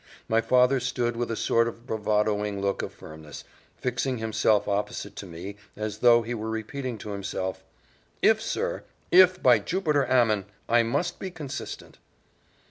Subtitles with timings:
[0.27, 3.43] My father stood with a sort of bravadoing look of firmness,
[3.77, 7.63] fixing himself opposite to me, as though he were repeating to himself,
[8.19, 8.83] "If, sir!
[9.11, 10.45] If By Jupiter Ammon!
[10.67, 11.99] I must be consistent."